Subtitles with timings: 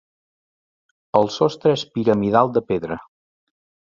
[1.19, 2.99] El sostre és piramidal de pedra.